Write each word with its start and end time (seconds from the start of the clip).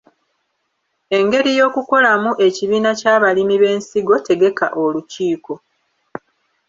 Engeri 1.17 1.51
y’okukolamu 1.59 2.31
ekibiina 2.47 2.91
ky’abalimi 2.99 3.55
b’ensigo 3.61 4.15
Tegeka 4.27 4.65
olukiiko. 4.83 5.53